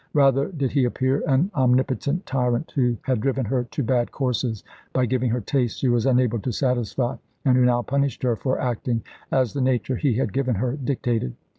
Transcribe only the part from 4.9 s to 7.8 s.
by giving her tastes she was unable to satisfy, and who